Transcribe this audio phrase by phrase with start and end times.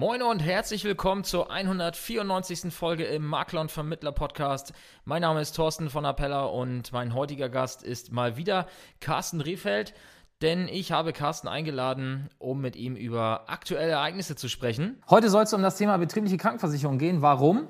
[0.00, 2.72] Moin und herzlich willkommen zur 194.
[2.72, 4.72] Folge im Makler und Vermittler Podcast.
[5.04, 8.68] Mein Name ist Thorsten von Appella und mein heutiger Gast ist mal wieder
[9.00, 9.94] Carsten Rehfeld,
[10.40, 15.02] denn ich habe Carsten eingeladen, um mit ihm über aktuelle Ereignisse zu sprechen.
[15.10, 17.20] Heute soll es um das Thema betriebliche Krankenversicherung gehen.
[17.20, 17.66] Warum?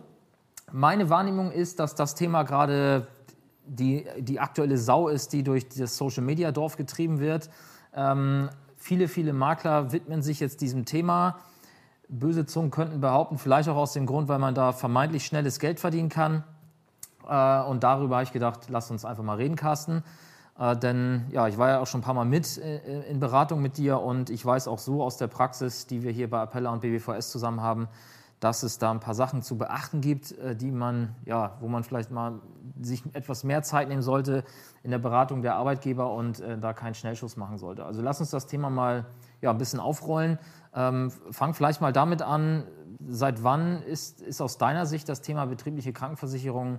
[0.70, 3.06] Meine Wahrnehmung ist, dass das Thema gerade
[3.64, 7.48] die, die aktuelle Sau ist, die durch das Social Media Dorf getrieben wird.
[7.94, 11.38] Ähm, viele, viele Makler widmen sich jetzt diesem Thema
[12.08, 15.78] Böse Zungen könnten behaupten, vielleicht auch aus dem Grund, weil man da vermeintlich schnelles Geld
[15.78, 16.42] verdienen kann.
[17.28, 20.02] Äh, und darüber habe ich gedacht, lass uns einfach mal reden, Carsten.
[20.58, 23.60] Äh, denn ja, ich war ja auch schon ein paar Mal mit äh, in Beratung
[23.60, 26.72] mit dir und ich weiß auch so aus der Praxis, die wir hier bei Appella
[26.72, 27.88] und BBVS zusammen haben,
[28.40, 32.12] dass es da ein paar Sachen zu beachten gibt, die man, ja, wo man vielleicht
[32.12, 32.34] mal
[32.80, 34.44] sich etwas mehr Zeit nehmen sollte
[34.84, 37.84] in der Beratung der Arbeitgeber und da keinen Schnellschuss machen sollte.
[37.84, 39.06] Also lass uns das Thema mal
[39.40, 40.38] ja, ein bisschen aufrollen.
[40.74, 42.64] Ähm, fang vielleicht mal damit an,
[43.06, 46.78] seit wann ist, ist aus deiner Sicht das Thema betriebliche Krankenversicherung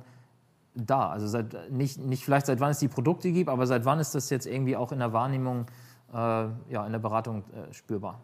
[0.75, 1.09] da?
[1.09, 4.15] Also seit, nicht, nicht vielleicht seit wann es die Produkte gibt, aber seit wann ist
[4.15, 5.65] das jetzt irgendwie auch in der Wahrnehmung,
[6.13, 8.19] äh, ja, in der Beratung äh, spürbar?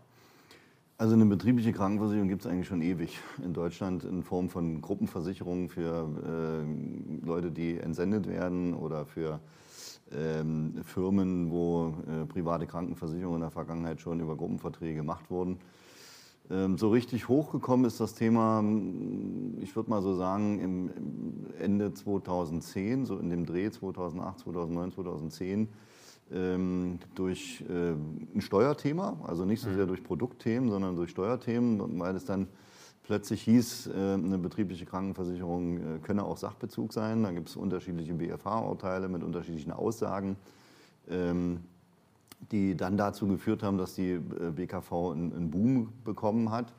[0.98, 5.68] Also eine betriebliche Krankenversicherung gibt es eigentlich schon ewig in Deutschland in Form von Gruppenversicherungen
[5.68, 9.42] für äh, Leute, die entsendet werden oder für
[10.14, 15.59] ähm, Firmen, wo äh, private Krankenversicherungen in der Vergangenheit schon über Gruppenverträge gemacht wurden.
[16.52, 18.64] Ähm, so richtig hochgekommen ist das Thema,
[19.62, 20.89] ich würde mal so sagen, im,
[21.59, 25.70] Ende 2010, so in dem Dreh 2008, 2009, 2010,
[26.31, 29.90] ähm, durch äh, ein Steuerthema, also nicht so sehr mhm.
[29.90, 32.47] durch Produktthemen, sondern durch Steuerthemen, weil es dann
[33.06, 37.23] plötzlich hieß, äh, eine betriebliche Krankenversicherung äh, könne auch Sachbezug sein.
[37.23, 40.36] Da gibt es unterschiedliche BFH-Urteile mit unterschiedlichen Aussagen,
[41.09, 41.62] ähm,
[42.52, 46.73] die dann dazu geführt haben, dass die äh, BKV einen Boom bekommen hat.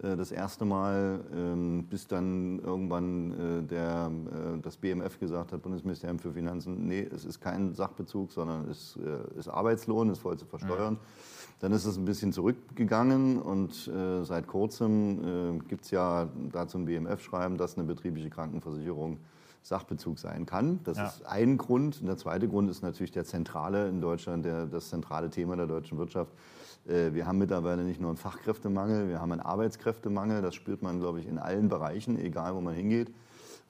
[0.00, 4.12] Das erste Mal, ähm, bis dann irgendwann der,
[4.62, 8.96] das BMF gesagt hat, Bundesministerium für Finanzen, nee, es ist kein Sachbezug, sondern es
[9.36, 10.98] ist Arbeitslohn, ist voll zu versteuern.
[11.00, 11.08] Ja.
[11.60, 16.78] Dann ist es ein bisschen zurückgegangen und äh, seit kurzem äh, gibt es ja dazu
[16.78, 19.18] ein BMF-Schreiben, dass eine betriebliche Krankenversicherung
[19.62, 20.80] Sachbezug sein kann.
[20.84, 21.06] Das ja.
[21.06, 22.00] ist ein Grund.
[22.00, 25.66] Und der zweite Grund ist natürlich der zentrale in Deutschland, der, das zentrale Thema der
[25.66, 26.32] deutschen Wirtschaft.
[26.86, 30.42] Äh, wir haben mittlerweile nicht nur einen Fachkräftemangel, wir haben einen Arbeitskräftemangel.
[30.42, 33.12] Das spürt man, glaube ich, in allen Bereichen, egal wo man hingeht.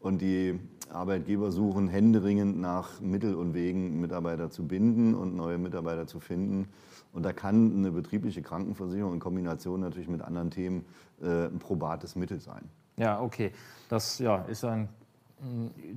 [0.01, 0.61] Und die
[0.91, 6.69] Arbeitgeber suchen händeringend nach Mittel und Wegen, Mitarbeiter zu binden und neue Mitarbeiter zu finden.
[7.13, 10.85] Und da kann eine betriebliche Krankenversicherung in Kombination natürlich mit anderen Themen
[11.23, 12.69] äh, ein probates Mittel sein.
[12.97, 13.53] Ja, okay.
[13.89, 14.89] Das ja, ist ein,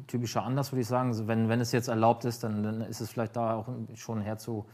[0.07, 1.09] typischer Anlass, würde ich sagen.
[1.09, 4.21] Also wenn, wenn es jetzt erlaubt ist, dann, dann ist es vielleicht da auch schon
[4.21, 4.65] herzu,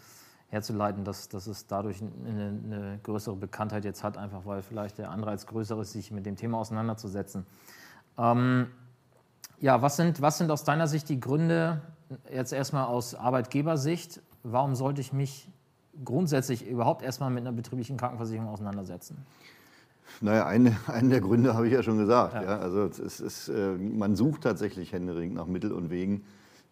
[0.50, 5.12] herzuleiten, dass, dass es dadurch eine, eine, größere Bekanntheit jetzt hat, einfach weil vielleicht der
[5.12, 7.46] Anreiz größer ist, sich mit dem Thema auseinanderzusetzen.
[8.18, 8.68] Ähm,
[9.60, 11.82] ja, was sind, was sind aus deiner Sicht die Gründe,
[12.32, 15.50] jetzt erstmal aus Arbeitgebersicht, warum sollte ich mich
[16.04, 19.26] grundsätzlich überhaupt erstmal mit einer betrieblichen Krankenversicherung auseinandersetzen?
[20.22, 22.34] Naja, eine, einen der Gründe habe ich ja schon gesagt.
[22.34, 22.44] Ja.
[22.44, 22.58] ja.
[22.60, 26.24] Also es ist, äh, man sucht tatsächlich händeringend nach Mittel und Wegen,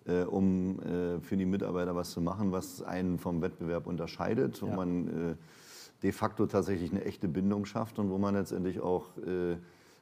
[0.06, 4.68] äh, um äh, für die Mitarbeiter was zu machen, was einen vom Wettbewerb unterscheidet, wo
[4.68, 4.76] ja.
[4.76, 5.38] man
[6.04, 9.06] de facto tatsächlich eine echte Bindung schafft und wo man letztendlich auch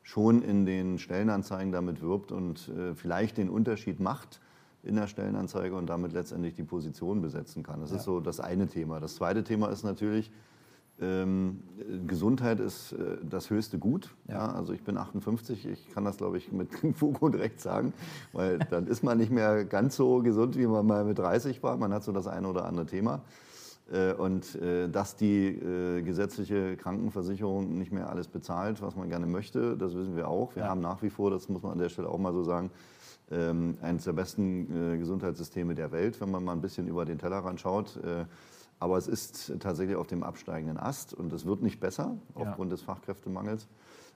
[0.03, 4.39] schon in den Stellenanzeigen damit wirbt und äh, vielleicht den Unterschied macht
[4.83, 7.79] in der Stellenanzeige und damit letztendlich die Position besetzen kann.
[7.79, 7.97] Das ja.
[7.97, 8.99] ist so das eine Thema.
[8.99, 10.29] Das zweite Thema ist natürlich,
[10.99, 11.63] ähm,
[12.05, 14.13] Gesundheit ist äh, das höchste Gut.
[14.27, 14.35] Ja.
[14.35, 14.51] ja.
[14.51, 17.93] also ich bin 58, ich kann das, glaube ich, mit Fug und Recht sagen,
[18.33, 21.77] weil dann ist man nicht mehr ganz so gesund, wie man mal mit 30 war.
[21.77, 23.21] Man hat so das eine oder andere Thema.
[23.91, 29.25] Äh, und äh, dass die äh, gesetzliche Krankenversicherung nicht mehr alles bezahlt, was man gerne
[29.25, 30.55] möchte, das wissen wir auch.
[30.55, 30.69] Wir ja.
[30.69, 32.71] haben nach wie vor, das muss man an der Stelle auch mal so sagen,
[33.31, 37.59] ähm, eines der besten Gesundheitssysteme der Welt, wenn man mal ein bisschen über den Tellerrand
[37.59, 37.99] schaut.
[38.79, 42.75] Aber es ist tatsächlich auf dem absteigenden Ast und es wird nicht besser aufgrund ja.
[42.75, 43.67] des Fachkräftemangels.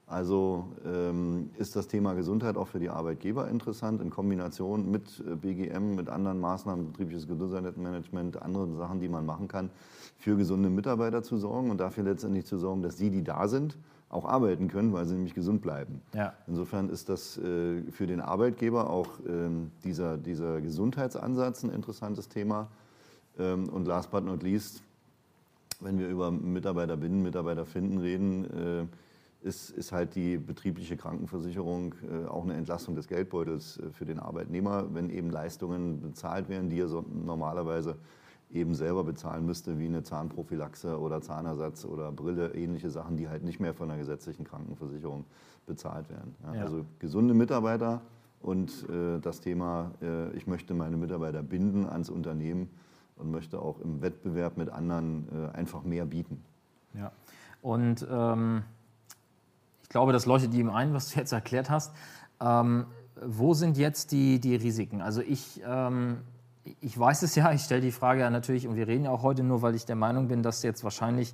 [0.10, 5.36] Also ähm, ist das Thema Gesundheit auch für die Arbeitgeber interessant in Kombination mit äh,
[5.36, 9.70] BGM, mit anderen Maßnahmen, betriebliches Gesundheitsmanagement, anderen Sachen, die man machen kann,
[10.18, 13.78] für gesunde Mitarbeiter zu sorgen und dafür letztendlich zu sorgen, dass die, die da sind,
[14.08, 16.02] auch arbeiten können, weil sie nämlich gesund bleiben.
[16.14, 16.34] Ja.
[16.48, 22.70] Insofern ist das äh, für den Arbeitgeber auch ähm, dieser, dieser Gesundheitsansatz ein interessantes Thema.
[23.38, 24.82] Ähm, und last but not least,
[25.82, 28.86] wenn wir über Mitarbeiter binden, Mitarbeiter finden reden, äh,
[29.42, 34.20] ist, ist halt die betriebliche Krankenversicherung äh, auch eine Entlastung des Geldbeutels äh, für den
[34.20, 37.98] Arbeitnehmer, wenn eben Leistungen bezahlt werden, die er so normalerweise
[38.52, 43.44] eben selber bezahlen müsste, wie eine Zahnprophylaxe oder Zahnersatz oder Brille, ähnliche Sachen, die halt
[43.44, 45.26] nicht mehr von der gesetzlichen Krankenversicherung
[45.66, 46.36] bezahlt werden.
[46.44, 46.62] Ja, ja.
[46.62, 48.02] Also gesunde Mitarbeiter
[48.42, 52.70] und äh, das Thema, äh, ich möchte meine Mitarbeiter binden ans Unternehmen
[53.18, 56.44] und möchte auch im Wettbewerb mit anderen äh, einfach mehr bieten.
[56.94, 57.12] Ja,
[57.62, 58.64] und ähm,
[59.88, 61.94] ich glaube, das leuchtet ihm ein, was du jetzt erklärt hast.
[62.42, 62.88] Ähm,
[63.26, 65.02] wo sind jetzt die, die Risiken?
[65.02, 66.18] Also ich, ähm,
[66.82, 69.24] ich weiß es ja, ich stelle die Frage ja natürlich, und wir reden ja auch
[69.24, 71.34] heute nur, weil ich der Meinung bin, dass jetzt wahrscheinlich,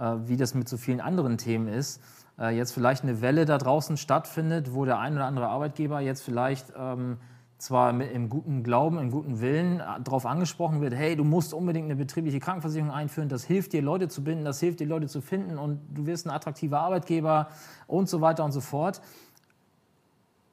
[0.00, 2.02] äh, wie das mit so vielen anderen Themen ist,
[2.40, 6.24] äh, jetzt vielleicht eine Welle da draußen stattfindet, wo der ein oder andere Arbeitgeber jetzt
[6.24, 7.18] vielleicht ähm,
[7.62, 11.54] zwar mit, im guten Glauben, im guten Willen äh, darauf angesprochen wird, hey, du musst
[11.54, 15.06] unbedingt eine betriebliche Krankenversicherung einführen, das hilft dir, Leute zu binden, das hilft dir, Leute
[15.06, 17.48] zu finden und du wirst ein attraktiver Arbeitgeber
[17.86, 19.00] und so weiter und so fort.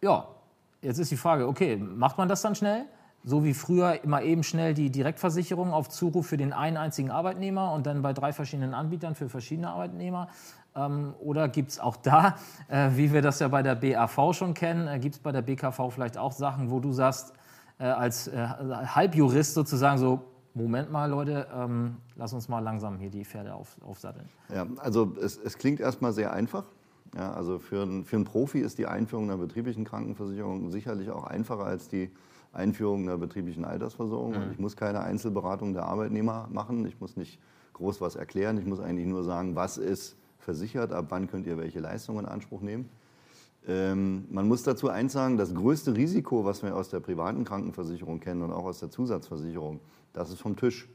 [0.01, 0.27] Ja,
[0.81, 2.85] jetzt ist die Frage, okay, macht man das dann schnell?
[3.23, 7.73] So wie früher immer eben schnell die Direktversicherung auf Zuruf für den einen einzigen Arbeitnehmer
[7.73, 10.29] und dann bei drei verschiedenen Anbietern für verschiedene Arbeitnehmer.
[10.75, 12.35] Ähm, oder gibt es auch da,
[12.67, 15.41] äh, wie wir das ja bei der BAV schon kennen, äh, gibt es bei der
[15.41, 17.33] BKV vielleicht auch Sachen, wo du sagst,
[17.79, 20.21] äh, als Halbjurist sozusagen so,
[20.53, 24.27] Moment mal, Leute, ähm, lass uns mal langsam hier die Pferde auf, aufsatteln.
[24.53, 26.65] Ja, also es, es klingt erstmal sehr einfach.
[27.15, 31.23] Ja, also für, ein, für einen Profi ist die Einführung einer betrieblichen Krankenversicherung sicherlich auch
[31.23, 32.11] einfacher als die
[32.51, 34.45] Einführung einer betrieblichen Altersversorgung.
[34.45, 34.51] Mhm.
[34.51, 36.85] Ich muss keine Einzelberatung der Arbeitnehmer machen.
[36.85, 37.39] Ich muss nicht
[37.73, 38.57] groß was erklären.
[38.57, 42.25] Ich muss eigentlich nur sagen, was ist versichert, ab wann könnt ihr welche Leistungen in
[42.25, 42.89] Anspruch nehmen.
[43.67, 48.19] Ähm, man muss dazu eins sagen, das größte Risiko, was wir aus der privaten Krankenversicherung
[48.19, 49.79] kennen und auch aus der Zusatzversicherung,
[50.13, 50.87] das ist vom Tisch.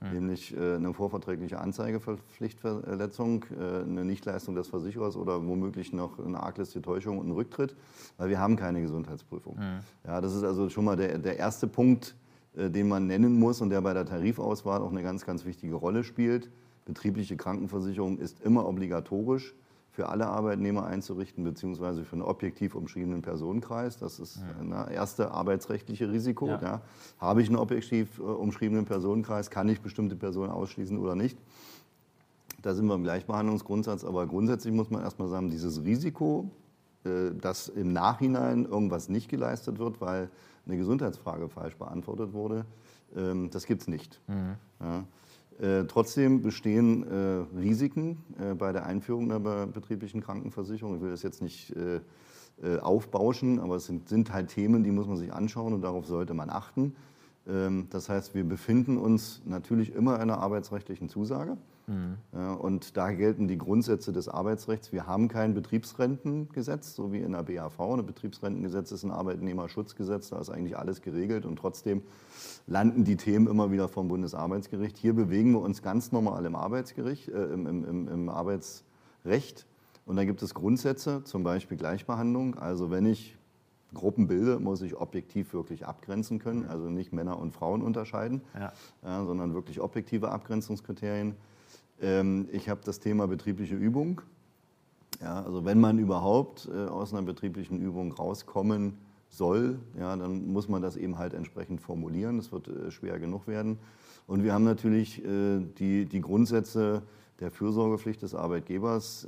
[0.00, 0.12] Mhm.
[0.12, 6.82] Nämlich äh, eine vorverträgliche Anzeigepflichtverletzung, äh, eine Nichtleistung des Versicherers oder womöglich noch eine arglistige
[6.82, 7.76] Täuschung und ein Rücktritt,
[8.16, 9.56] weil wir haben keine Gesundheitsprüfung.
[9.56, 9.80] Mhm.
[10.06, 12.16] Ja, das ist also schon mal der, der erste Punkt,
[12.56, 15.74] äh, den man nennen muss und der bei der Tarifauswahl auch eine ganz, ganz wichtige
[15.74, 16.50] Rolle spielt.
[16.84, 19.54] Betriebliche Krankenversicherung ist immer obligatorisch
[19.92, 23.98] für alle Arbeitnehmer einzurichten, beziehungsweise für einen objektiv umschriebenen Personenkreis.
[23.98, 26.48] Das ist das erste arbeitsrechtliche Risiko.
[26.48, 26.62] Ja.
[26.62, 26.82] Ja.
[27.18, 31.38] Habe ich einen objektiv äh, umschriebenen Personenkreis, kann ich bestimmte Personen ausschließen oder nicht?
[32.62, 36.50] Da sind wir im Gleichbehandlungsgrundsatz, aber grundsätzlich muss man erstmal sagen, dieses Risiko,
[37.04, 40.30] äh, dass im Nachhinein irgendwas nicht geleistet wird, weil
[40.66, 42.64] eine Gesundheitsfrage falsch beantwortet wurde,
[43.14, 44.20] ähm, das gibt es nicht.
[44.26, 44.54] Mhm.
[44.80, 45.04] Ja.
[45.60, 50.96] Äh, trotzdem bestehen äh, Risiken äh, bei der Einführung einer betrieblichen Krankenversicherung.
[50.96, 52.00] Ich will das jetzt nicht äh,
[52.62, 56.06] äh, aufbauschen, aber es sind, sind, halt Themen, die muss man sich anschauen und darauf
[56.06, 56.94] sollte man achten.
[57.48, 61.56] Ähm, das heißt, wir befinden uns natürlich immer in einer arbeitsrechtlichen Zusage.
[61.86, 62.16] Mhm.
[62.58, 64.92] Und da gelten die Grundsätze des Arbeitsrechts.
[64.92, 67.80] Wir haben kein Betriebsrentengesetz, so wie in der BAV.
[67.80, 72.02] Ein Betriebsrentengesetz ist ein Arbeitnehmerschutzgesetz, da ist eigentlich alles geregelt und trotzdem
[72.66, 74.96] landen die Themen immer wieder vom Bundesarbeitsgericht.
[74.96, 79.66] Hier bewegen wir uns ganz normal im Arbeitsgericht, äh, im, im, im Arbeitsrecht.
[80.04, 82.56] Und da gibt es Grundsätze, zum Beispiel Gleichbehandlung.
[82.56, 83.36] Also wenn ich
[83.94, 88.72] Gruppen bilde, muss ich objektiv wirklich abgrenzen können, also nicht Männer und Frauen unterscheiden, ja.
[89.04, 91.34] Ja, sondern wirklich objektive Abgrenzungskriterien.
[92.02, 94.20] Ähm, ich habe das Thema betriebliche Übung.
[95.20, 100.68] Ja, also wenn man überhaupt äh, aus einer betrieblichen Übung rauskommen soll, ja, dann muss
[100.68, 102.36] man das eben halt entsprechend formulieren.
[102.38, 103.78] Das wird äh, schwer genug werden.
[104.26, 107.02] Und wir haben natürlich äh, die, die Grundsätze
[107.40, 109.26] der Fürsorgepflicht des Arbeitgebers,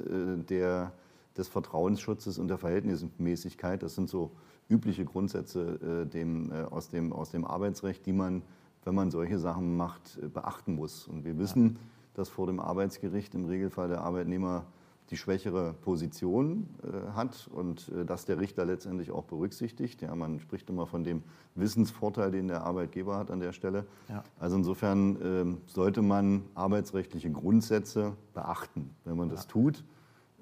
[0.48, 0.92] der,
[1.36, 3.82] des Vertrauensschutzes und der Verhältnismäßigkeit.
[3.82, 4.30] Das sind so
[4.68, 8.42] übliche Grundsätze dem, aus, dem, aus dem Arbeitsrecht, die man,
[8.84, 11.08] wenn man solche Sachen macht, beachten muss.
[11.08, 11.76] Und wir wissen,
[12.14, 14.64] dass vor dem Arbeitsgericht im Regelfall der Arbeitnehmer
[15.10, 20.00] die schwächere Position äh, hat und äh, dass der Richter letztendlich auch berücksichtigt.
[20.00, 21.22] Ja, man spricht immer von dem
[21.54, 23.86] Wissensvorteil, den der Arbeitgeber hat an der Stelle.
[24.08, 24.24] Ja.
[24.38, 28.90] Also insofern äh, sollte man arbeitsrechtliche Grundsätze beachten.
[29.04, 29.34] Wenn man ja.
[29.34, 29.84] das tut,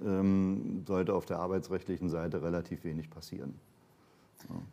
[0.04, 3.54] ähm, sollte auf der arbeitsrechtlichen Seite relativ wenig passieren.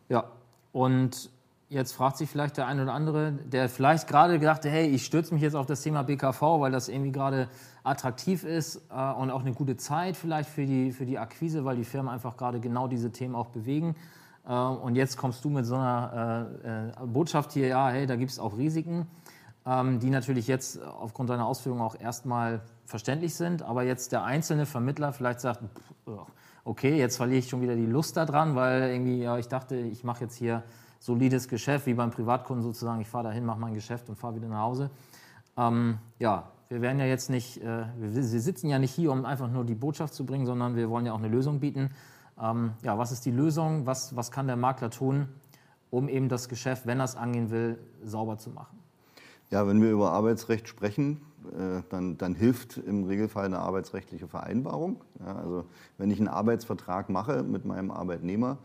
[0.08, 0.30] Ja, ja.
[0.72, 1.30] und
[1.72, 5.06] Jetzt fragt sich vielleicht der eine oder andere, der vielleicht gerade gedacht hat, hey, ich
[5.06, 7.48] stürze mich jetzt auf das Thema BKV, weil das irgendwie gerade
[7.84, 11.76] attraktiv ist äh, und auch eine gute Zeit vielleicht für die, für die Akquise, weil
[11.76, 13.94] die Firmen einfach gerade genau diese Themen auch bewegen.
[14.48, 18.16] Äh, und jetzt kommst du mit so einer äh, äh Botschaft hier, ja, hey, da
[18.16, 19.06] gibt es auch Risiken,
[19.64, 24.66] ähm, die natürlich jetzt aufgrund deiner Ausführungen auch erstmal verständlich sind, aber jetzt der einzelne
[24.66, 25.62] Vermittler vielleicht sagt,
[26.64, 30.02] okay, jetzt verliere ich schon wieder die Lust daran, weil irgendwie, ja, ich dachte, ich
[30.02, 30.64] mache jetzt hier
[31.00, 33.00] solides Geschäft, wie beim Privatkunden sozusagen.
[33.00, 34.90] Ich fahre dahin, mache mein Geschäft und fahre wieder nach Hause.
[35.56, 39.24] Ähm, ja, wir werden ja jetzt nicht, äh, wir, wir, sitzen ja nicht hier, um
[39.24, 41.90] einfach nur die Botschaft zu bringen, sondern wir wollen ja auch eine Lösung bieten.
[42.40, 43.86] Ähm, ja, was ist die Lösung?
[43.86, 45.28] Was, was kann der Makler tun,
[45.90, 48.78] um eben das Geschäft, wenn er es angehen will, sauber zu machen?
[49.50, 55.00] Ja, wenn wir über Arbeitsrecht sprechen, äh, dann, dann, hilft im Regelfall eine arbeitsrechtliche Vereinbarung.
[55.18, 55.64] Ja, also
[55.98, 58.58] wenn ich einen Arbeitsvertrag mache mit meinem Arbeitnehmer,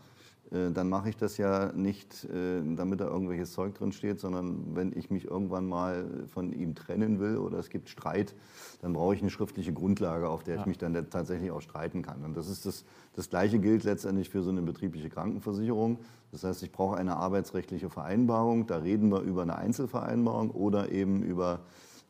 [0.50, 4.96] dann mache ich das ja nicht, äh, damit da irgendwelches Zeug drin steht, sondern wenn
[4.96, 8.34] ich mich irgendwann mal von ihm trennen will oder es gibt Streit,
[8.80, 10.60] dann brauche ich eine schriftliche Grundlage, auf der ja.
[10.60, 12.24] ich mich dann tatsächlich auch streiten kann.
[12.24, 12.84] Und das ist das,
[13.14, 15.98] das Gleiche gilt letztendlich für so eine betriebliche Krankenversicherung.
[16.30, 18.66] Das heißt, ich brauche eine arbeitsrechtliche Vereinbarung.
[18.66, 21.60] Da reden wir über eine Einzelvereinbarung oder eben über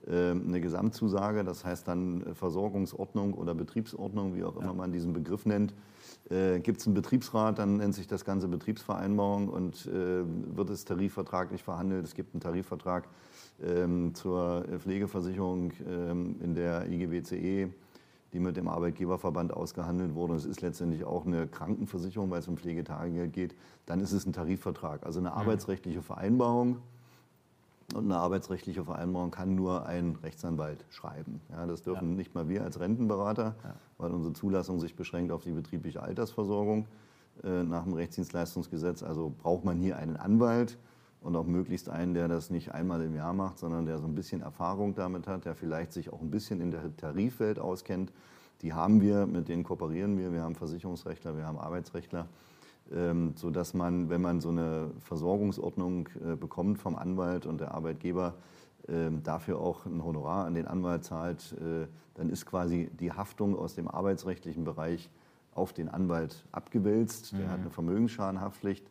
[0.07, 1.43] äh, eine Gesamtzusage.
[1.43, 5.73] Das heißt dann Versorgungsordnung oder Betriebsordnung, wie auch immer man diesen Begriff nennt.
[6.31, 10.25] Äh, Gibt es einen Betriebsrat, dann nennt sich das Ganze Betriebsvereinbarung und äh,
[10.57, 12.05] wird es tarifvertraglich verhandelt.
[12.05, 13.09] Es gibt einen Tarifvertrag
[13.63, 17.71] ähm, zur Pflegeversicherung ähm, in der IGBCE,
[18.33, 20.35] die mit dem Arbeitgeberverband ausgehandelt wurde.
[20.35, 23.55] Es ist letztendlich auch eine Krankenversicherung, weil es um Pflegetagegeld geht.
[23.87, 25.37] Dann ist es ein Tarifvertrag, also eine mhm.
[25.37, 26.79] arbeitsrechtliche Vereinbarung.
[27.95, 31.41] Und eine arbeitsrechtliche Vereinbarung kann nur ein Rechtsanwalt schreiben.
[31.51, 32.17] Ja, das dürfen ja.
[32.17, 33.75] nicht mal wir als Rentenberater, ja.
[33.99, 36.87] weil unsere Zulassung sich beschränkt auf die betriebliche Altersversorgung
[37.45, 39.03] äh, nach dem Rechtsdienstleistungsgesetz.
[39.03, 40.79] Also braucht man hier einen Anwalt
[41.21, 44.15] und auch möglichst einen, der das nicht einmal im Jahr macht, sondern der so ein
[44.15, 48.13] bisschen Erfahrung damit hat, der vielleicht sich auch ein bisschen in der Tarifwelt auskennt.
[48.63, 50.33] Die haben wir, mit denen kooperieren wir.
[50.33, 52.27] Wir haben Versicherungsrechtler, wir haben Arbeitsrechtler
[52.95, 58.35] ähm, sodass man, wenn man so eine Versorgungsordnung äh, bekommt vom Anwalt und der Arbeitgeber
[58.89, 63.57] ähm, dafür auch ein Honorar an den Anwalt zahlt, äh, dann ist quasi die Haftung
[63.57, 65.11] aus dem arbeitsrechtlichen Bereich
[65.55, 67.33] auf den Anwalt abgewälzt.
[67.33, 67.51] Der mhm.
[67.51, 68.87] hat eine Vermögensschadenhaftpflicht.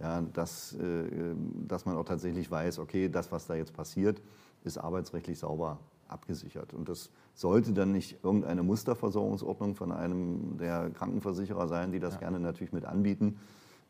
[0.00, 1.34] Ja, dass, äh,
[1.68, 4.20] dass man auch tatsächlich weiß, okay, das, was da jetzt passiert,
[4.64, 6.74] ist arbeitsrechtlich sauber abgesichert.
[6.74, 12.20] Und das sollte dann nicht irgendeine Musterversorgungsordnung von einem der Krankenversicherer sein, die das ja.
[12.20, 13.38] gerne natürlich mit anbieten,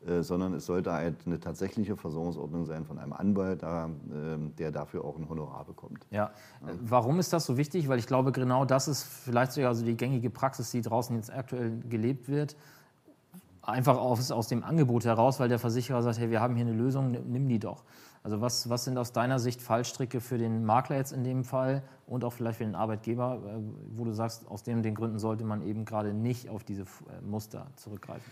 [0.07, 4.71] äh, sondern es sollte halt eine tatsächliche Versorgungsordnung sein von einem Anwalt, da, äh, der
[4.71, 6.05] dafür auch ein Honorar bekommt.
[6.11, 6.31] Ja.
[6.61, 6.73] ja.
[6.81, 7.87] Warum ist das so wichtig?
[7.87, 11.33] Weil ich glaube, genau das ist vielleicht sogar also die gängige Praxis, die draußen jetzt
[11.33, 12.55] aktuell gelebt wird.
[13.61, 16.75] Einfach aus, aus dem Angebot heraus, weil der Versicherer sagt, hey, wir haben hier eine
[16.75, 17.83] Lösung, nimm die doch.
[18.25, 21.83] Also was, was sind aus deiner Sicht Fallstricke für den Makler jetzt in dem Fall
[22.07, 23.59] und auch vielleicht für den Arbeitgeber, äh,
[23.95, 27.21] wo du sagst, aus den, den Gründen sollte man eben gerade nicht auf diese äh,
[27.23, 28.23] Muster zurückgreifen?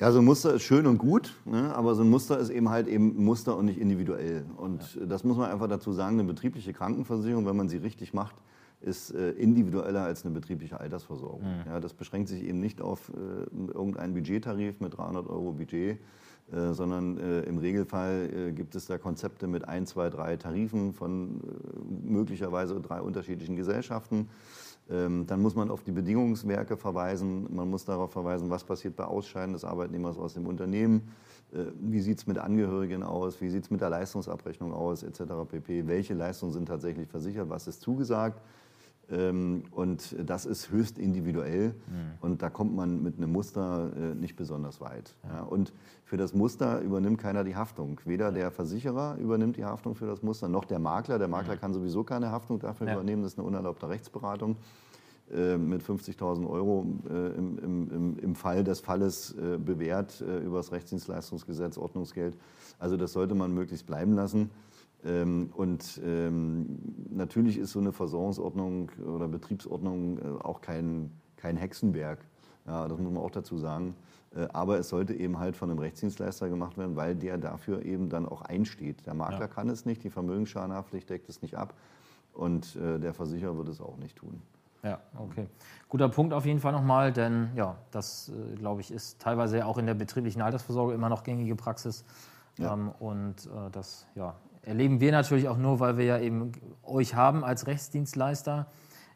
[0.00, 1.70] Ja, so ein Muster ist schön und gut, ne?
[1.76, 4.46] aber so ein Muster ist eben halt eben Muster und nicht individuell.
[4.56, 5.04] Und ja.
[5.04, 8.34] das muss man einfach dazu sagen, eine betriebliche Krankenversicherung, wenn man sie richtig macht,
[8.82, 11.42] ist äh, individueller als eine betriebliche Altersversorgung.
[11.42, 11.70] Mhm.
[11.70, 15.98] Ja, das beschränkt sich eben nicht auf äh, irgendeinen Budgettarif mit 300 Euro Budget,
[16.52, 20.92] äh, sondern äh, im Regelfall äh, gibt es da Konzepte mit ein, zwei, drei Tarifen
[20.92, 21.40] von
[22.04, 24.28] möglicherweise drei unterschiedlichen Gesellschaften.
[24.90, 27.46] Ähm, dann muss man auf die Bedingungswerke verweisen.
[27.54, 31.08] Man muss darauf verweisen, was passiert bei Ausscheiden des Arbeitnehmers aus dem Unternehmen.
[31.80, 33.42] Wie sieht es mit Angehörigen aus?
[33.42, 35.02] Wie sieht es mit der Leistungsabrechnung aus?
[35.02, 35.22] Etc.
[35.50, 35.86] pp.
[35.86, 37.50] Welche Leistungen sind tatsächlich versichert?
[37.50, 38.40] Was ist zugesagt?
[39.12, 41.74] Ähm, und das ist höchst individuell mhm.
[42.22, 45.14] und da kommt man mit einem Muster äh, nicht besonders weit.
[45.28, 45.42] Ja.
[45.42, 45.72] Und
[46.04, 48.00] für das Muster übernimmt keiner die Haftung.
[48.06, 51.18] Weder der Versicherer übernimmt die Haftung für das Muster, noch der Makler.
[51.18, 51.60] Der Makler mhm.
[51.60, 52.94] kann sowieso keine Haftung dafür ja.
[52.94, 54.56] übernehmen, das ist eine unerlaubte Rechtsberatung
[55.30, 61.76] äh, mit 50.000 Euro äh, im, im, im, Fall des Falles bewährt über das Rechtsdienstleistungsgesetz,
[61.76, 62.38] Ordnungsgeld.
[62.78, 64.50] Also das sollte man möglichst bleiben lassen.
[65.04, 66.78] Ähm, und ähm,
[67.10, 72.24] natürlich ist so eine Versorgungsordnung oder Betriebsordnung äh, auch kein, kein Hexenwerk.
[72.66, 73.96] Ja, das muss man auch dazu sagen.
[74.34, 78.08] Äh, aber es sollte eben halt von einem Rechtsdienstleister gemacht werden, weil der dafür eben
[78.08, 79.04] dann auch einsteht.
[79.06, 79.48] Der Makler ja.
[79.48, 81.74] kann es nicht, die Vermögensschadenhaftpflicht deckt es nicht ab
[82.32, 84.40] und äh, der Versicherer wird es auch nicht tun.
[84.84, 85.46] Ja, okay.
[85.88, 89.86] Guter Punkt auf jeden Fall nochmal, denn ja, das, glaube ich, ist teilweise auch in
[89.86, 92.04] der betrieblichen Altersvorsorge immer noch gängige Praxis.
[92.58, 92.74] Ja.
[92.74, 96.52] Ähm, und das ja, erleben wir natürlich auch nur, weil wir ja eben
[96.82, 98.66] euch haben als Rechtsdienstleister.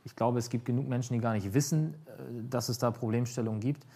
[0.05, 3.61] Ich glaube, es gibt genug Menschen, die gar nicht wissen, äh, dass es da Problemstellungen
[3.61, 3.87] gibt.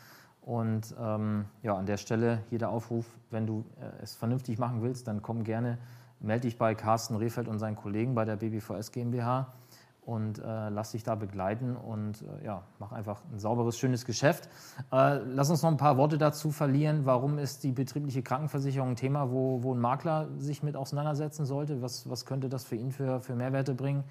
[0.40, 4.82] Und ähm, ja, an der Stelle hier der Aufruf, wenn du äh, es vernünftig machen
[4.82, 5.78] willst, dann komm gerne,
[6.18, 9.52] melde dich bei Carsten Rehfeld und seinen Kollegen bei der BBVS GmbH
[10.02, 14.48] und äh, lass dich da begleiten und äh, ja, mach einfach ein sauberes, schönes Geschäft.
[14.92, 17.04] Äh, lass uns noch ein paar Worte dazu verlieren.
[17.04, 21.82] Warum ist die betriebliche Krankenversicherung ein Thema, wo, wo ein Makler sich mit auseinandersetzen sollte?
[21.82, 24.04] Was, was könnte das für ihn für, für Mehrwerte bringen?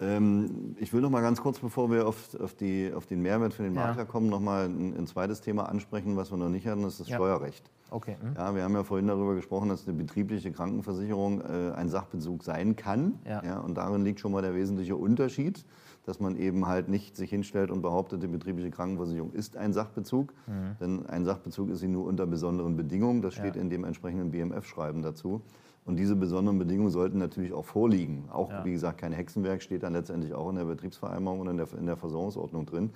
[0.00, 3.54] Ähm, ich will noch mal ganz kurz, bevor wir auf, auf, die, auf den Mehrwert
[3.54, 4.04] für den Makler ja.
[4.04, 7.00] kommen, noch mal ein, ein, zweites Thema ansprechen, was wir noch nicht hatten, das ist
[7.02, 7.16] das ja.
[7.16, 7.70] Steuerrecht.
[7.92, 8.16] Okay.
[8.20, 8.34] Hm.
[8.36, 12.76] Ja, wir haben ja vorhin darüber gesprochen, dass eine betriebliche Krankenversicherung äh, ein Sachbezug sein
[12.76, 13.18] kann.
[13.26, 13.42] Ja.
[13.44, 13.58] ja.
[13.60, 15.64] Und darin liegt schon mal der wesentliche Unterschied
[16.04, 20.32] dass man eben halt nicht sich hinstellt und behauptet, die betriebliche Krankenversicherung ist ein Sachbezug.
[20.46, 20.76] Mhm.
[20.80, 23.22] Denn ein Sachbezug ist sie nur unter besonderen Bedingungen.
[23.22, 23.62] Das steht ja.
[23.62, 25.42] in dem entsprechenden BMF-Schreiben dazu.
[25.84, 28.28] Und diese besonderen Bedingungen sollten natürlich auch vorliegen.
[28.30, 28.64] Auch, ja.
[28.64, 31.86] wie gesagt, kein Hexenwerk steht dann letztendlich auch in der Betriebsvereinbarung und in der, in
[31.86, 32.90] der Versorgungsordnung drin.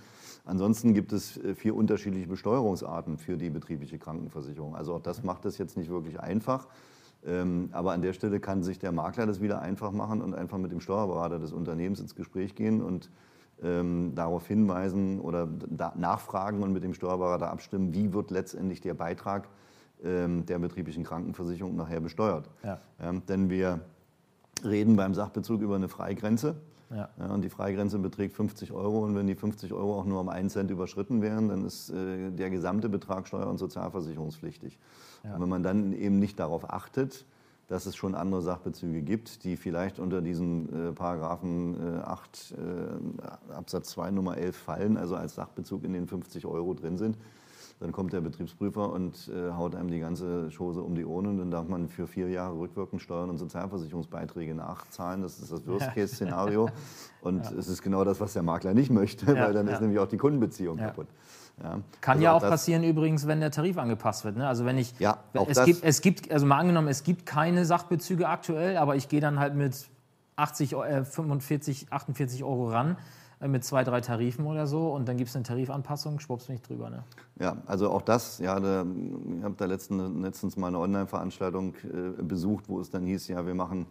[0.45, 4.77] Ansonsten gibt es äh, vier unterschiedliche Besteuerungsarten für die betriebliche Krankenversicherung.
[4.77, 6.69] Also auch das macht es jetzt nicht wirklich einfach.
[7.27, 10.59] Ähm, aber an der Stelle kann sich der Makler das wieder einfach machen und einfach
[10.59, 13.11] mit dem Steuerberater des Unternehmens ins Gespräch gehen und
[13.63, 15.49] ähm, darauf hinweisen oder
[15.97, 19.49] nachfragen und mit dem Steuerberater abstimmen, wie wird letztendlich der Beitrag
[20.03, 22.51] der betrieblichen Krankenversicherung nachher besteuert.
[22.63, 22.79] Ja.
[23.29, 23.81] denn wir
[24.63, 26.57] reden beim Sachbezug über eine Freigrenze.
[26.91, 27.09] Ja.
[27.19, 29.05] Ja, und die Freigrenze beträgt 50 Euro.
[29.05, 32.31] Und wenn die 50 Euro auch nur um einen Cent überschritten wären, dann ist äh,
[32.31, 34.79] der gesamte Betrag steuer- und sozialversicherungspflichtig.
[35.25, 35.35] Ja.
[35.35, 37.25] Und wenn man dann eben nicht darauf achtet,
[37.69, 43.53] dass es schon andere Sachbezüge gibt, die vielleicht unter diesen äh, Paragraphen äh, 8 äh,
[43.53, 47.19] Absatz 2 Nummer 11 fallen, also als Sachbezug in den 50 Euro drin sind,
[47.79, 51.39] dann kommt der Betriebsprüfer und äh, haut einem die ganze Chose um die Ohren und
[51.39, 55.21] dann darf man für vier Jahre rückwirkend Steuern und Sozialversicherungsbeiträge nachzahlen.
[55.21, 56.71] Das ist das Worst-Case-Szenario.
[57.21, 57.57] Und ja.
[57.59, 59.73] es ist genau das, was der Makler nicht möchte, ja, weil dann ja.
[59.73, 61.09] ist nämlich auch die Kundenbeziehung kaputt.
[61.61, 61.81] Ja.
[62.01, 64.37] Kann also ja auch, auch passieren übrigens, wenn der Tarif angepasst wird.
[64.37, 64.47] Ne?
[64.47, 65.19] Also wenn ich, ja,
[65.49, 69.21] es, gibt, es gibt, also mal angenommen, es gibt keine Sachbezüge aktuell, aber ich gehe
[69.21, 69.89] dann halt mit
[70.37, 72.97] 80, äh, 45, 48 Euro ran
[73.41, 76.69] mit zwei, drei Tarifen oder so und dann gibt es eine Tarifanpassung, schwuppst du nicht
[76.69, 76.89] drüber.
[76.89, 77.05] Ne?
[77.39, 78.87] Ja, also auch das, ja, da,
[79.39, 83.47] ich habe da letzten, letztens mal eine Online-Veranstaltung äh, besucht, wo es dann hieß, ja,
[83.47, 83.87] wir machen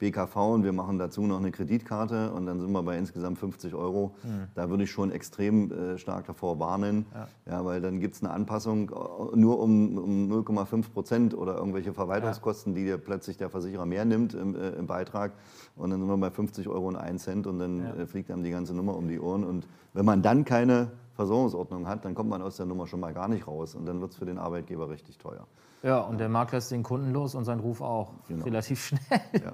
[0.00, 3.74] BKV und wir machen dazu noch eine Kreditkarte und dann sind wir bei insgesamt 50
[3.74, 4.14] Euro.
[4.24, 4.48] Mhm.
[4.54, 7.28] Da würde ich schon extrem äh, stark davor warnen, ja.
[7.46, 11.92] ja weil dann gibt es eine Anpassung äh, nur um, um 0,5 Prozent oder irgendwelche
[11.92, 12.78] Verwaltungskosten, ja.
[12.78, 15.32] die dir plötzlich der Versicherer mehr nimmt im, äh, im, Beitrag.
[15.76, 17.94] Und dann sind wir bei 50 Euro und 1 Cent und dann ja.
[17.94, 19.44] äh, fliegt einem die ganze Nummer um die Ohren.
[19.44, 23.12] Und wenn man dann keine Versorgungsordnung hat, dann kommt man aus der Nummer schon mal
[23.12, 25.46] gar nicht raus und dann wird es für den Arbeitgeber richtig teuer.
[25.82, 28.12] Ja, und der Makler lässt den Kunden los und sein Ruf auch.
[28.28, 28.44] Genau.
[28.44, 29.00] Relativ schnell.
[29.32, 29.52] Ja.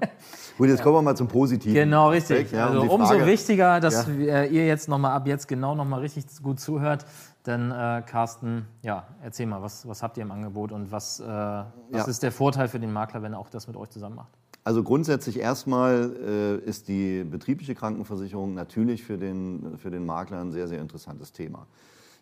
[0.59, 1.75] Gut, jetzt kommen wir mal zum Positiven.
[1.75, 2.51] Genau, richtig.
[2.51, 4.43] Ja, also um umso wichtiger, dass ja.
[4.43, 7.07] ihr jetzt nochmal ab jetzt genau nochmal richtig gut zuhört.
[7.47, 11.25] Denn äh, Carsten, ja, erzähl mal, was, was habt ihr im Angebot und was, äh,
[11.25, 14.33] was ist der Vorteil für den Makler, wenn er auch das mit euch zusammen macht?
[14.65, 20.51] Also grundsätzlich erstmal äh, ist die betriebliche Krankenversicherung natürlich für den, für den Makler ein
[20.51, 21.69] sehr, sehr interessantes Thema.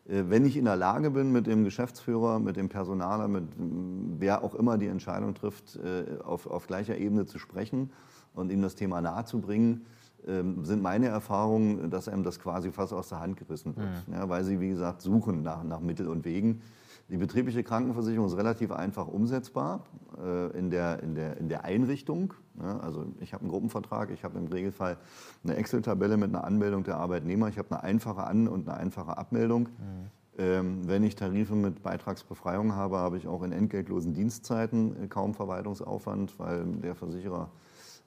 [0.07, 4.45] Äh, wenn ich in der Lage bin, mit dem Geschäftsführer, mit dem Personaler, mit wer
[4.45, 7.91] auch immer die Entscheidung trifft, äh, auf, auf gleicher Ebene zu sprechen
[8.35, 9.87] und ihm das Thema nahezubringen,
[10.27, 13.89] sind meine Erfahrungen, dass einem das quasi fast aus der Hand gerissen wird.
[14.09, 14.15] Mhm.
[14.15, 16.63] Ja, weil sie, wie gesagt, suchen nach, nach Mittel und Wegen.
[17.11, 19.85] Die betriebliche Krankenversicherung ist relativ einfach umsetzbar
[20.19, 22.33] äh, in, der, in, der, in der Einrichtung.
[22.59, 24.97] Ja, also ich habe einen Gruppenvertrag, ich habe im Regelfall
[25.43, 29.19] eine Excel-Tabelle mit einer Anmeldung der Arbeitnehmer, ich habe eine einfache An- und eine einfache
[29.19, 29.65] Abmeldung.
[29.65, 30.11] Mhm.
[30.37, 35.35] Ähm, wenn ich Tarife mit Beitragsbefreiung habe, habe ich auch in entgeltlosen Dienstzeiten äh, kaum
[35.35, 37.51] Verwaltungsaufwand, weil der Versicherer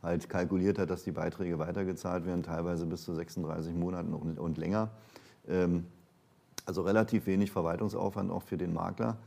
[0.01, 4.57] halt kalkuliert hat, dass die Beiträge weitergezahlt werden, teilweise bis zu 36 Monaten und, und
[4.57, 4.91] länger.
[5.47, 5.85] Ähm,
[6.65, 9.17] also relativ wenig Verwaltungsaufwand auch für den Makler.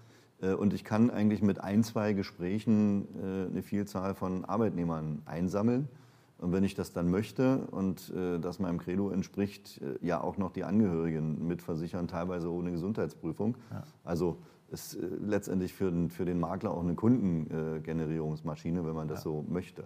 [0.42, 5.88] Äh, und ich kann eigentlich mit ein, zwei Gesprächen äh, eine Vielzahl von Arbeitnehmern einsammeln.
[6.38, 10.52] Und wenn ich das dann möchte und äh, das meinem Credo entspricht, ja auch noch
[10.52, 13.56] die Angehörigen mitversichern, teilweise ohne Gesundheitsprüfung.
[13.70, 13.83] Ja.
[14.04, 14.38] Also
[14.70, 19.24] ist letztendlich für den, für den Makler auch eine Kundengenerierungsmaschine, wenn man das ja.
[19.24, 19.85] so möchte.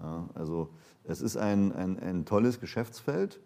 [0.00, 0.68] Ja, also
[1.04, 3.40] es ist ein, ein, ein tolles Geschäftsfeld.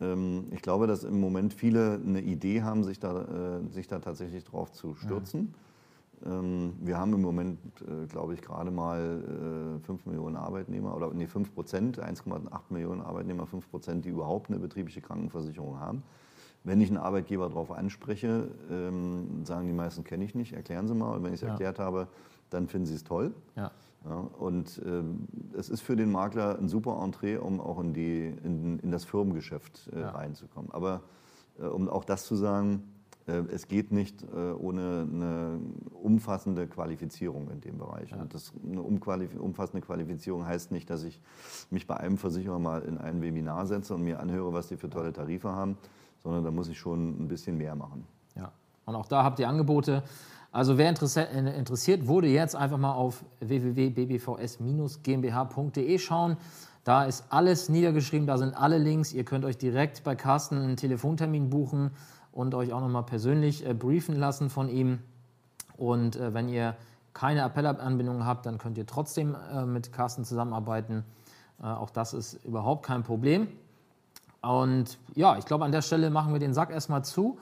[0.00, 3.98] Ähm, ich glaube, dass im Moment viele eine Idee haben, sich da, äh, sich da
[3.98, 5.54] tatsächlich drauf zu stürzen.
[5.54, 5.58] Ja.
[6.26, 11.12] Ähm, wir haben im Moment, äh, glaube ich, gerade mal 5 äh, Millionen Arbeitnehmer, oder
[11.12, 16.02] nee, 5 Prozent, 1,8 Millionen Arbeitnehmer, 5 Prozent, die überhaupt eine betriebliche Krankenversicherung haben.
[16.64, 20.94] Wenn ich einen Arbeitgeber darauf anspreche, ähm, sagen die meisten, kenne ich nicht, erklären Sie
[20.94, 21.16] mal.
[21.16, 21.50] Und wenn ich es ja.
[21.50, 22.08] erklärt habe,
[22.50, 23.32] dann finden sie es toll.
[23.56, 23.70] Ja.
[24.04, 28.26] Ja, und ähm, es ist für den Makler ein super Entree, um auch in, die,
[28.44, 30.10] in, in das Firmengeschäft äh, ja.
[30.10, 30.70] reinzukommen.
[30.70, 31.02] Aber
[31.58, 32.84] äh, um auch das zu sagen,
[33.28, 35.60] äh, es geht nicht äh, ohne eine
[36.02, 38.10] umfassende Qualifizierung in dem Bereich.
[38.10, 38.18] Ja.
[38.18, 41.20] Und das, eine umfassende Qualifizierung heißt nicht, dass ich
[41.70, 44.88] mich bei einem Versicherer mal in ein Webinar setze und mir anhöre, was die für
[44.88, 45.76] tolle Tarife haben,
[46.22, 48.06] sondern da muss ich schon ein bisschen mehr machen.
[48.34, 48.52] Ja,
[48.86, 50.02] und auch da habt ihr Angebote.
[50.50, 56.38] Also wer interessiert wurde, jetzt einfach mal auf www.bbvs-gmbh.de schauen.
[56.84, 59.12] Da ist alles niedergeschrieben, da sind alle Links.
[59.12, 61.90] Ihr könnt euch direkt bei Carsten einen Telefontermin buchen
[62.32, 65.00] und euch auch nochmal persönlich äh, briefen lassen von ihm.
[65.76, 66.76] Und äh, wenn ihr
[67.12, 71.04] keine Appell-Anbindung habt, dann könnt ihr trotzdem äh, mit Carsten zusammenarbeiten.
[71.60, 73.48] Äh, auch das ist überhaupt kein Problem.
[74.40, 77.38] Und ja, ich glaube, an der Stelle machen wir den Sack erstmal zu.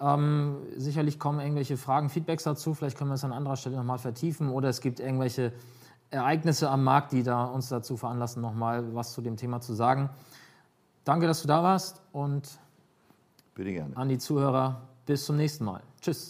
[0.00, 2.74] Ähm, sicherlich kommen irgendwelche Fragen, Feedbacks dazu.
[2.74, 4.50] Vielleicht können wir es an anderer Stelle nochmal vertiefen.
[4.50, 5.52] Oder es gibt irgendwelche
[6.10, 10.10] Ereignisse am Markt, die da uns dazu veranlassen, nochmal was zu dem Thema zu sagen.
[11.04, 12.58] Danke, dass du da warst und
[13.96, 15.82] an die Zuhörer bis zum nächsten Mal.
[16.00, 16.26] Tschüss.